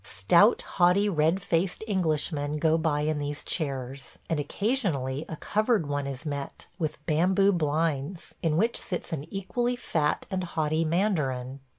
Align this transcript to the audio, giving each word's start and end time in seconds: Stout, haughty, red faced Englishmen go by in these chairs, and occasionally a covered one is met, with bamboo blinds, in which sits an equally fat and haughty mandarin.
Stout, 0.03 0.63
haughty, 0.63 1.07
red 1.07 1.43
faced 1.43 1.83
Englishmen 1.87 2.57
go 2.57 2.75
by 2.75 3.01
in 3.01 3.19
these 3.19 3.43
chairs, 3.43 4.17
and 4.31 4.39
occasionally 4.39 5.25
a 5.29 5.35
covered 5.35 5.85
one 5.85 6.07
is 6.07 6.25
met, 6.25 6.65
with 6.79 7.05
bamboo 7.05 7.51
blinds, 7.51 8.33
in 8.41 8.57
which 8.57 8.81
sits 8.81 9.13
an 9.13 9.31
equally 9.31 9.75
fat 9.75 10.25
and 10.31 10.43
haughty 10.43 10.83
mandarin. 10.83 11.59